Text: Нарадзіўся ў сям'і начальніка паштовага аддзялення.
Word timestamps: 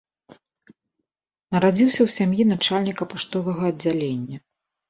Нарадзіўся 1.55 1.97
ў 2.03 2.09
сям'і 2.17 2.43
начальніка 2.53 3.03
паштовага 3.15 3.61
аддзялення. 3.75 4.37